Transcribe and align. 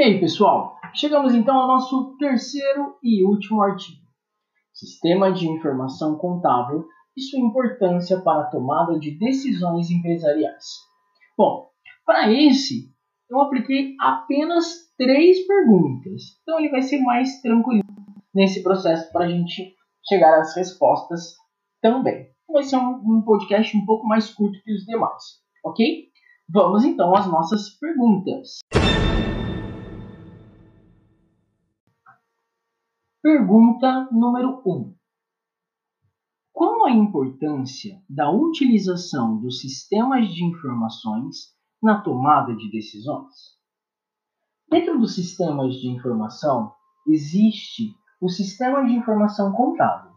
E 0.00 0.02
aí, 0.02 0.18
pessoal? 0.18 0.78
Chegamos 0.94 1.34
então 1.34 1.54
ao 1.54 1.68
nosso 1.68 2.16
terceiro 2.16 2.96
e 3.02 3.22
último 3.22 3.60
artigo. 3.60 4.00
Sistema 4.72 5.30
de 5.30 5.46
informação 5.46 6.16
contábil 6.16 6.86
e 7.14 7.20
sua 7.20 7.38
importância 7.38 8.18
para 8.22 8.44
a 8.44 8.46
tomada 8.46 8.98
de 8.98 9.18
decisões 9.18 9.90
empresariais. 9.90 10.64
Bom, 11.36 11.68
para 12.06 12.32
esse, 12.32 12.90
eu 13.28 13.42
apliquei 13.42 13.94
apenas 14.00 14.90
três 14.96 15.46
perguntas. 15.46 16.22
Então 16.40 16.58
ele 16.58 16.70
vai 16.70 16.80
ser 16.80 17.00
mais 17.02 17.42
tranquilo 17.42 17.84
nesse 18.34 18.62
processo 18.62 19.12
para 19.12 19.26
a 19.26 19.28
gente 19.28 19.74
chegar 20.08 20.40
às 20.40 20.56
respostas 20.56 21.34
também. 21.82 22.26
Vai 22.50 22.62
ser 22.62 22.76
um, 22.76 23.20
podcast 23.20 23.76
um 23.76 23.84
pouco 23.84 24.06
mais 24.06 24.32
curto 24.32 24.58
que 24.64 24.72
os 24.72 24.86
demais, 24.86 25.22
ok? 25.62 26.06
Vamos 26.48 26.84
então 26.84 27.14
às 27.14 27.26
nossas 27.26 27.78
perguntas. 27.78 28.60
Pergunta 33.22 34.08
número 34.10 34.62
1. 34.64 34.70
Um. 34.70 34.94
Qual 36.54 36.86
a 36.86 36.90
importância 36.90 38.00
da 38.08 38.30
utilização 38.30 39.38
dos 39.38 39.60
sistemas 39.60 40.26
de 40.28 40.42
informações 40.42 41.54
na 41.82 42.00
tomada 42.00 42.56
de 42.56 42.70
decisões? 42.70 43.58
Dentro 44.70 44.98
dos 44.98 45.14
sistemas 45.14 45.74
de 45.74 45.88
informação, 45.88 46.72
existe 47.06 47.94
o 48.22 48.30
sistema 48.30 48.86
de 48.86 48.94
informação 48.94 49.52
contábil, 49.52 50.12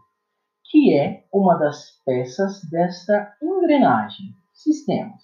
que 0.70 0.94
é 0.94 1.28
uma 1.30 1.56
das 1.58 2.02
peças 2.06 2.62
desta 2.70 3.36
engrenagem, 3.42 4.34
sistemas, 4.50 5.22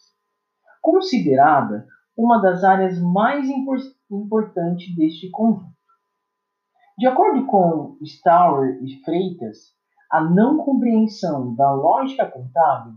considerada 0.82 1.88
uma 2.14 2.42
das 2.42 2.62
áreas 2.62 3.00
mais 3.00 3.48
importantes 3.48 4.94
deste 4.94 5.30
conjunto. 5.30 5.79
De 7.00 7.06
acordo 7.06 7.46
com 7.46 7.96
Stauer 8.04 8.78
e 8.84 9.02
Freitas, 9.02 9.74
a 10.12 10.22
não 10.22 10.58
compreensão 10.58 11.54
da 11.54 11.72
lógica 11.72 12.30
contábil 12.30 12.92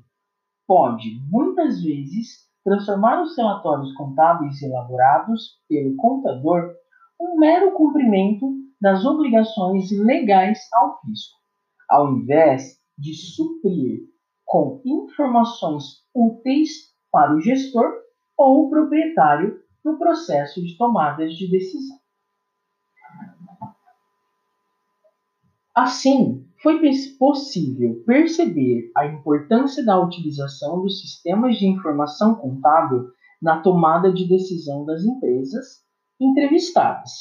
pode, 0.68 1.22
muitas 1.32 1.82
vezes, 1.82 2.50
transformar 2.66 3.22
os 3.22 3.34
relatórios 3.38 3.94
contábeis 3.94 4.62
elaborados 4.62 5.58
pelo 5.70 5.96
contador 5.96 6.76
um 7.18 7.40
mero 7.40 7.72
cumprimento 7.72 8.54
das 8.82 9.06
obrigações 9.06 9.90
legais 9.92 10.60
ao 10.74 11.00
fisco, 11.00 11.40
ao 11.90 12.12
invés 12.12 12.78
de 12.98 13.14
suprir 13.14 14.02
com 14.44 14.82
informações 14.86 16.04
úteis 16.14 16.94
para 17.10 17.34
o 17.34 17.40
gestor 17.40 17.90
ou 18.38 18.66
o 18.66 18.70
proprietário 18.70 19.62
no 19.82 19.98
processo 19.98 20.62
de 20.62 20.76
tomadas 20.78 21.38
de 21.38 21.50
decisão. 21.50 22.03
Assim, 25.76 26.46
foi 26.62 26.80
possível 27.18 28.04
perceber 28.06 28.92
a 28.96 29.08
importância 29.08 29.84
da 29.84 30.00
utilização 30.00 30.82
dos 30.82 31.02
sistemas 31.02 31.58
de 31.58 31.66
informação 31.66 32.36
contábil 32.36 33.10
na 33.42 33.60
tomada 33.60 34.14
de 34.14 34.28
decisão 34.28 34.86
das 34.86 35.04
empresas 35.04 35.84
entrevistadas, 36.22 37.12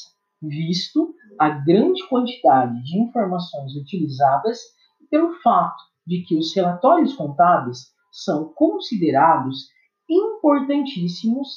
visto 0.41 1.15
a 1.39 1.49
grande 1.49 2.07
quantidade 2.09 2.83
de 2.85 3.01
informações 3.01 3.75
utilizadas 3.75 4.59
e 5.01 5.07
pelo 5.07 5.33
fato 5.41 5.83
de 6.07 6.23
que 6.23 6.37
os 6.37 6.55
relatórios 6.55 7.15
contábeis 7.15 7.91
são 8.13 8.53
considerados 8.55 9.69
importantíssimos 10.09 11.49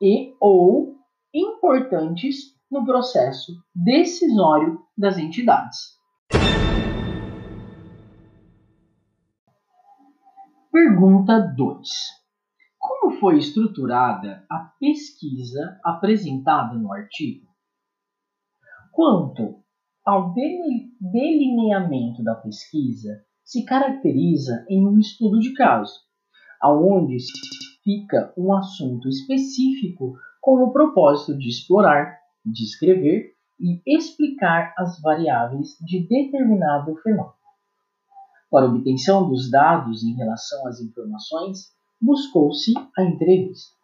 e 0.00 0.34
ou 0.38 0.94
importantes 1.32 2.54
no 2.70 2.84
processo 2.84 3.52
decisório 3.74 4.78
das 4.96 5.16
entidades. 5.16 5.93
Pergunta 10.74 11.38
2. 11.38 11.88
Como 12.78 13.18
foi 13.20 13.38
estruturada 13.38 14.44
a 14.50 14.72
pesquisa 14.80 15.78
apresentada 15.84 16.74
no 16.74 16.92
artigo? 16.92 17.46
Quanto 18.90 19.62
ao 20.04 20.34
delineamento 20.34 22.22
da 22.22 22.34
pesquisa, 22.34 23.24
se 23.44 23.64
caracteriza 23.64 24.66
em 24.68 24.86
um 24.86 24.98
estudo 24.98 25.38
de 25.38 25.52
caso, 25.54 25.94
aonde 26.60 27.20
se 27.20 27.32
fica 27.82 28.32
um 28.36 28.52
assunto 28.52 29.08
específico 29.08 30.14
com 30.40 30.62
o 30.62 30.72
propósito 30.72 31.38
de 31.38 31.48
explorar, 31.48 32.18
descrever 32.44 33.33
e 33.60 33.80
explicar 33.86 34.74
as 34.76 35.00
variáveis 35.00 35.76
de 35.80 36.06
determinado 36.06 36.94
fenômeno. 36.96 37.34
Para 38.50 38.66
obtenção 38.66 39.28
dos 39.28 39.50
dados 39.50 40.04
em 40.04 40.14
relação 40.14 40.66
às 40.66 40.80
informações, 40.80 41.72
buscou-se 42.00 42.72
a 42.96 43.02
entrevista. 43.02 43.74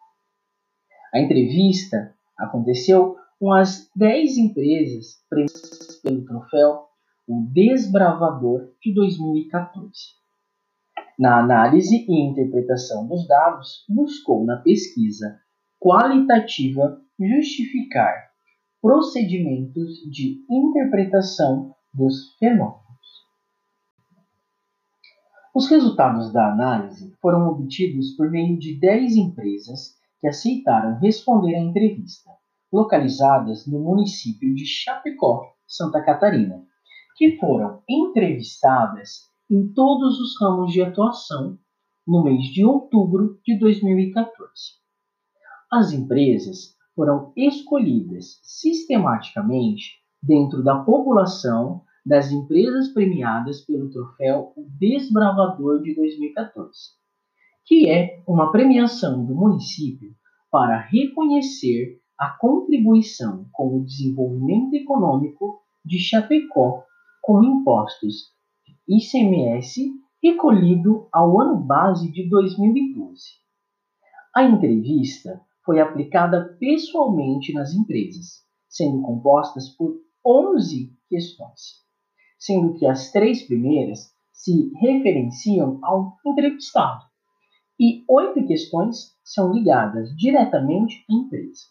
A 1.13 1.19
entrevista 1.19 2.15
aconteceu 2.37 3.17
com 3.39 3.51
as 3.51 3.89
10 3.95 4.37
empresas 4.37 5.21
premiadas 5.29 5.99
pelo 6.01 6.23
troféu 6.23 6.85
O 7.27 7.47
Desbravador 7.51 8.71
de 8.81 8.93
2014. 8.93 9.91
Na 11.19 11.39
análise 11.39 12.05
e 12.07 12.21
interpretação 12.21 13.07
dos 13.07 13.27
dados, 13.27 13.85
buscou 13.89 14.45
na 14.45 14.57
pesquisa 14.57 15.39
qualitativa 15.79 17.01
justificar 17.19 18.30
procedimentos 18.81 19.97
de 20.09 20.43
interpretação 20.49 21.75
dos 21.93 22.35
fenômenos. 22.39 22.81
Os 25.53 25.69
resultados 25.69 26.33
da 26.33 26.51
análise 26.51 27.15
foram 27.21 27.47
obtidos 27.47 28.15
por 28.15 28.31
meio 28.31 28.57
de 28.57 28.79
10 28.79 29.17
empresas 29.17 29.95
que 30.19 30.27
aceitaram 30.27 30.97
responder 30.99 31.55
à 31.55 31.59
entrevista, 31.59 32.31
localizadas 32.73 33.67
no 33.67 33.79
município 33.79 34.55
de 34.55 34.65
Chapecó, 34.65 35.53
Santa 35.67 36.01
Catarina, 36.03 36.63
que 37.17 37.37
foram 37.37 37.83
entrevistadas 37.87 39.29
em 39.49 39.71
todos 39.73 40.19
os 40.19 40.41
ramos 40.41 40.71
de 40.71 40.81
atuação 40.81 41.59
no 42.07 42.23
mês 42.23 42.45
de 42.45 42.65
outubro 42.65 43.39
de 43.45 43.59
2014. 43.59 44.41
As 45.71 45.91
empresas 45.91 46.75
foram 47.01 47.33
escolhidas 47.35 48.39
sistematicamente 48.43 49.93
dentro 50.21 50.63
da 50.63 50.83
população 50.83 51.81
das 52.05 52.31
empresas 52.31 52.89
premiadas 52.89 53.61
pelo 53.61 53.89
troféu 53.89 54.53
Desbravador 54.79 55.81
de 55.81 55.95
2014, 55.95 56.77
que 57.65 57.89
é 57.89 58.21
uma 58.27 58.51
premiação 58.51 59.25
do 59.25 59.33
município 59.33 60.13
para 60.51 60.77
reconhecer 60.77 61.99
a 62.19 62.29
contribuição 62.37 63.47
com 63.51 63.77
o 63.77 63.83
desenvolvimento 63.83 64.75
econômico 64.75 65.59
de 65.83 65.97
Chapecó 65.97 66.83
com 67.19 67.43
impostos 67.43 68.31
ICMS 68.87 69.89
recolhido 70.21 71.07
ao 71.11 71.41
ano 71.41 71.57
base 71.61 72.11
de 72.11 72.29
2012. 72.29 73.23
A 74.35 74.43
entrevista 74.43 75.41
foi 75.71 75.79
aplicada 75.79 76.57
pessoalmente 76.59 77.53
nas 77.53 77.73
empresas, 77.73 78.43
sendo 78.67 79.01
compostas 79.01 79.69
por 79.69 79.95
11 80.25 80.91
questões 81.09 81.81
sendo 82.41 82.73
que 82.73 82.87
as 82.87 83.11
três 83.11 83.43
primeiras 83.43 84.11
se 84.33 84.71
referenciam 84.81 85.79
ao 85.83 86.17
entrevistado 86.25 87.03
e 87.79 88.03
oito 88.09 88.45
questões 88.47 89.15
são 89.23 89.53
ligadas 89.53 90.09
diretamente 90.17 91.05
à 91.07 91.13
empresa. 91.13 91.61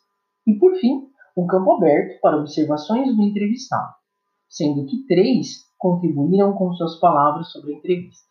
E, 0.46 0.54
por 0.54 0.76
fim, 0.76 1.08
um 1.36 1.46
campo 1.46 1.72
aberto 1.72 2.20
para 2.20 2.38
observações 2.38 3.14
do 3.14 3.22
entrevistado, 3.22 3.92
sendo 4.48 4.86
que 4.86 5.04
três 5.06 5.64
contribuíram 5.76 6.52
com 6.52 6.72
suas 6.74 7.00
palavras 7.00 7.50
sobre 7.50 7.74
a 7.74 7.76
entrevista. 7.76 8.28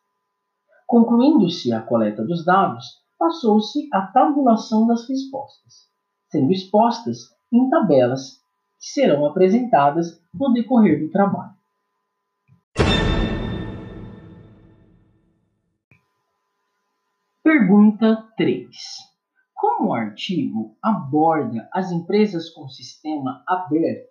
Concluindo-se 0.87 1.73
a 1.73 1.81
coleta 1.81 2.23
dos 2.23 2.45
dados, 2.45 2.85
passou-se 3.19 3.89
a 3.93 4.07
tabulação 4.07 4.87
das 4.87 5.07
respostas, 5.07 5.89
sendo 6.29 6.51
expostas 6.53 7.17
em 7.51 7.69
tabelas 7.69 8.39
que 8.79 8.87
serão 8.87 9.25
apresentadas 9.25 10.23
no 10.33 10.53
decorrer 10.53 11.01
do 11.01 11.11
trabalho. 11.11 11.59
Pergunta 17.43 18.31
3. 18.37 18.69
Como 19.53 19.89
o 19.89 19.93
artigo 19.93 20.77
aborda 20.81 21.67
as 21.73 21.91
empresas 21.91 22.49
com 22.49 22.69
sistema 22.69 23.43
aberto? 23.45 24.07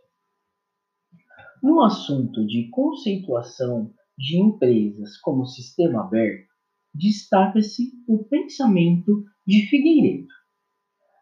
No 1.62 1.82
assunto 1.82 2.46
de 2.46 2.69
conceituação 2.69 3.90
de 4.19 4.38
empresas 4.38 5.16
como 5.19 5.46
sistema 5.46 6.02
aberto, 6.02 6.47
destaca-se 6.94 7.93
o 8.06 8.25
pensamento 8.25 9.25
de 9.46 9.67
Figueiredo. 9.69 10.29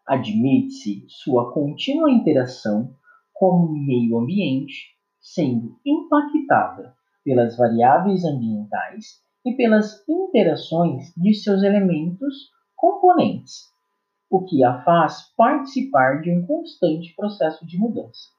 Admite-se 0.07 1.05
sua 1.07 1.51
contínua 1.53 2.09
interação 2.09 2.95
como 3.33 3.71
meio 3.71 4.17
ambiente, 4.17 4.95
sendo 5.19 5.79
impactada 5.85 6.95
pelas 7.23 7.57
variáveis 7.57 8.23
ambientais 8.23 9.21
e 9.45 9.53
pelas 9.53 10.03
interações 10.07 11.13
de 11.15 11.33
seus 11.33 11.61
elementos 11.61 12.49
componentes, 12.75 13.65
o 14.29 14.43
que 14.43 14.63
a 14.63 14.81
faz 14.83 15.33
participar 15.35 16.21
de 16.21 16.31
um 16.31 16.45
constante 16.45 17.13
processo 17.15 17.65
de 17.65 17.77
mudança. 17.77 18.29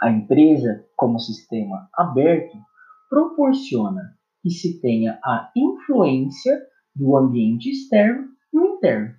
A 0.00 0.10
empresa, 0.10 0.86
como 0.96 1.18
sistema 1.18 1.88
aberto, 1.92 2.56
proporciona 3.08 4.17
que 4.48 4.54
se 4.54 4.80
tenha 4.80 5.20
a 5.22 5.52
influência 5.54 6.58
do 6.96 7.14
ambiente 7.16 7.68
externo 7.70 8.28
no 8.50 8.76
interno, 8.76 9.14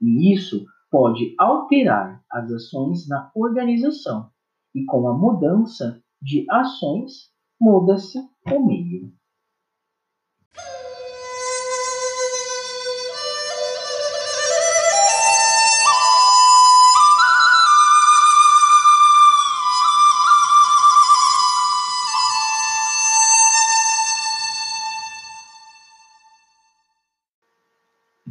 e 0.00 0.32
isso 0.32 0.64
pode 0.90 1.34
alterar 1.38 2.24
as 2.32 2.50
ações 2.50 3.06
na 3.06 3.30
organização, 3.34 4.30
e 4.74 4.82
com 4.86 5.06
a 5.06 5.16
mudança 5.16 6.02
de 6.22 6.46
ações, 6.50 7.30
muda-se 7.60 8.18
o 8.50 8.66
meio. 8.66 9.12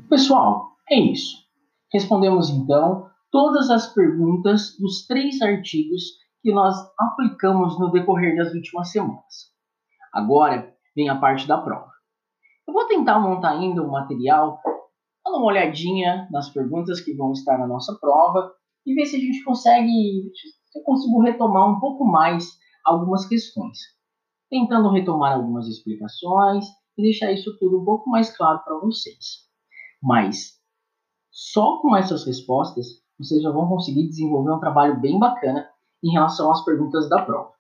Pessoal, 0.10 0.72
é 0.90 1.00
isso. 1.00 1.38
Respondemos 1.94 2.50
então 2.50 3.08
todas 3.32 3.70
as 3.70 3.94
perguntas 3.94 4.76
dos 4.80 5.06
três 5.06 5.40
artigos 5.40 6.02
que 6.42 6.52
nós 6.52 6.76
aplicamos 6.98 7.78
no 7.78 7.92
decorrer 7.92 8.36
das 8.36 8.52
últimas 8.52 8.92
semanas. 8.92 9.54
Agora 10.12 10.74
vem 10.96 11.10
a 11.10 11.20
parte 11.20 11.48
da 11.48 11.60
prova. 11.60 11.92
Eu 12.68 12.74
vou 12.74 12.88
tentar 12.88 13.20
montar 13.20 13.52
ainda 13.52 13.84
um 13.84 13.92
material, 13.92 14.60
dar 15.24 15.32
uma 15.32 15.46
olhadinha 15.46 16.28
nas 16.32 16.50
perguntas 16.50 17.00
que 17.00 17.14
vão 17.14 17.32
estar 17.32 17.60
na 17.60 17.68
nossa 17.68 17.96
prova 18.02 18.52
e 18.88 18.96
ver 18.96 19.06
se 19.06 19.16
a 19.16 19.20
gente 19.20 19.44
consegue, 19.44 20.32
se 20.72 20.80
eu 20.80 20.84
consigo 20.84 21.22
retomar 21.22 21.70
um 21.70 21.80
pouco 21.80 22.04
mais 22.04 22.58
algumas 22.84 23.28
questões, 23.28 23.78
tentando 24.50 24.90
retomar 24.90 25.36
algumas 25.36 25.68
explicações 25.68 26.66
e 26.98 27.04
deixar 27.04 27.32
isso 27.32 27.56
tudo 27.60 27.80
um 27.80 27.86
pouco 27.86 28.10
mais 28.10 28.36
claro 28.36 28.64
para 28.64 28.80
vocês. 28.80 29.49
Mas 30.02 30.60
só 31.32 31.82
com 31.82 31.96
essas 31.96 32.26
respostas 32.26 32.88
vocês 33.18 33.42
já 33.42 33.52
vão 33.52 33.68
conseguir 33.68 34.08
desenvolver 34.08 34.54
um 34.54 34.60
trabalho 34.60 35.00
bem 35.00 35.20
bacana 35.20 35.70
em 36.04 36.12
relação 36.12 36.52
às 36.52 36.64
perguntas 36.64 37.10
da 37.10 37.22
prova. 37.22 37.52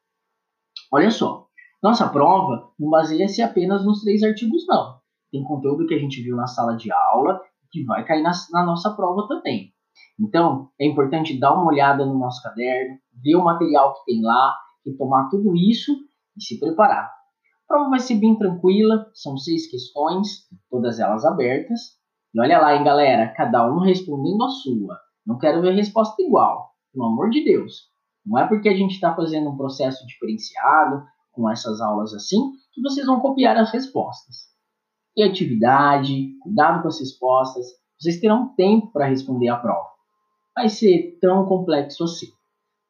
Olha 0.92 1.12
só, 1.12 1.48
nossa 1.84 2.08
prova 2.08 2.72
não 2.80 2.90
baseia-se 2.90 3.42
apenas 3.42 3.86
nos 3.86 4.02
três 4.02 4.24
artigos, 4.24 4.66
não. 4.68 5.00
Tem 5.32 5.44
conteúdo 5.44 5.86
que 5.86 5.94
a 5.94 6.00
gente 6.00 6.22
viu 6.22 6.36
na 6.36 6.48
sala 6.48 6.76
de 6.76 6.92
aula 6.92 7.42
que 7.72 7.84
vai 7.84 8.04
cair 8.06 8.24
na, 8.24 8.32
na 8.52 8.66
nossa 8.66 8.92
prova 8.96 9.28
também. 9.28 9.74
Então, 10.20 10.70
é 10.80 10.86
importante 10.86 11.40
dar 11.40 11.54
uma 11.54 11.68
olhada 11.68 12.06
no 12.06 12.18
nosso 12.18 12.42
caderno, 12.42 12.98
ver 13.14 13.36
o 13.36 13.44
material 13.44 13.94
que 13.94 14.06
tem 14.06 14.22
lá, 14.24 14.56
e 14.86 14.94
tomar 14.94 15.30
tudo 15.30 15.56
isso 15.56 15.92
e 16.36 16.44
se 16.44 16.60
preparar. 16.60 17.06
A 17.06 17.68
prova 17.68 17.90
vai 17.90 18.00
ser 18.00 18.16
bem 18.16 18.38
tranquila, 18.38 19.06
são 19.14 19.38
seis 19.38 19.70
questões, 19.70 20.48
todas 20.70 21.00
elas 21.00 21.24
abertas, 21.24 21.99
e 22.34 22.40
olha 22.40 22.60
lá, 22.60 22.76
hein, 22.76 22.84
galera, 22.84 23.34
cada 23.36 23.72
um 23.72 23.80
respondendo 23.80 24.44
a 24.44 24.50
sua. 24.50 25.00
Não 25.26 25.38
quero 25.38 25.62
ver 25.62 25.74
resposta 25.74 26.22
igual, 26.22 26.72
pelo 26.94 27.06
amor 27.06 27.30
de 27.30 27.44
Deus. 27.44 27.90
Não 28.26 28.38
é 28.38 28.48
porque 28.48 28.70
a 28.70 28.76
gente 28.76 28.94
está 28.94 29.16
fazendo 29.16 29.50
um 29.50 29.58
processo 29.58 30.06
diferenciado, 30.06 31.04
com 31.32 31.50
essas 31.50 31.82
aulas 31.82 32.14
assim, 32.14 32.52
que 32.74 32.82
vocês 32.82 33.06
vão 33.06 33.20
copiar 33.20 33.58
as 33.58 33.72
respostas. 33.72 34.50
E 35.16 35.24
atividade, 35.24 36.38
cuidado 36.42 36.82
com 36.82 36.88
as 36.88 37.00
respostas, 37.00 37.66
vocês 38.00 38.20
terão 38.20 38.54
tempo 38.56 38.92
para 38.92 39.08
responder 39.08 39.50
a 39.50 39.58
prova. 39.58 39.90
Vai 40.56 40.70
ser 40.70 41.18
tão 41.22 41.46
complexo 41.46 42.04
assim. 42.04 42.28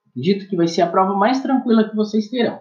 Acredito 0.10 0.50
que 0.50 0.56
vai 0.56 0.68
ser 0.68 0.82
a 0.82 0.90
prova 0.90 1.16
mais 1.16 1.42
tranquila 1.42 1.88
que 1.88 1.96
vocês 1.96 2.30
terão. 2.30 2.60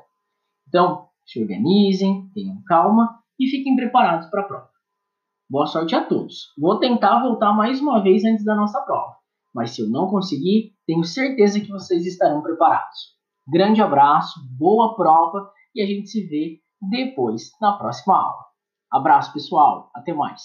Então, 0.68 1.08
se 1.26 1.40
organizem, 1.40 2.30
tenham 2.34 2.62
calma 2.66 3.18
e 3.38 3.48
fiquem 3.48 3.74
preparados 3.74 4.28
para 4.28 4.42
a 4.42 4.44
prova. 4.44 4.77
Boa 5.50 5.66
sorte 5.66 5.94
a 5.94 6.04
todos. 6.04 6.52
Vou 6.58 6.78
tentar 6.78 7.22
voltar 7.22 7.54
mais 7.54 7.80
uma 7.80 8.02
vez 8.02 8.22
antes 8.22 8.44
da 8.44 8.54
nossa 8.54 8.82
prova, 8.82 9.16
mas 9.54 9.70
se 9.70 9.80
eu 9.80 9.88
não 9.88 10.06
conseguir, 10.06 10.74
tenho 10.86 11.02
certeza 11.02 11.58
que 11.58 11.70
vocês 11.70 12.04
estarão 12.04 12.42
preparados. 12.42 13.16
Grande 13.50 13.80
abraço, 13.80 14.38
boa 14.58 14.94
prova 14.94 15.50
e 15.74 15.80
a 15.80 15.86
gente 15.86 16.06
se 16.08 16.26
vê 16.26 16.60
depois 16.90 17.50
na 17.62 17.72
próxima 17.78 18.14
aula. 18.14 18.44
Abraço, 18.92 19.32
pessoal. 19.32 19.90
Até 19.94 20.12
mais. 20.12 20.42